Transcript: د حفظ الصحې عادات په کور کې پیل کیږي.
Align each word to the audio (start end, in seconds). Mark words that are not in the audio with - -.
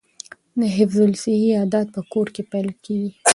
د 0.59 0.61
حفظ 0.77 0.97
الصحې 1.07 1.49
عادات 1.59 1.87
په 1.95 2.01
کور 2.13 2.27
کې 2.35 2.43
پیل 2.51 2.67
کیږي. 2.83 3.11